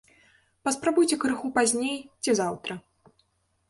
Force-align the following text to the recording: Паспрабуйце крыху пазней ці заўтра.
Паспрабуйце 0.67 1.15
крыху 1.25 1.53
пазней 1.61 1.95
ці 2.23 2.39
заўтра. 2.45 2.73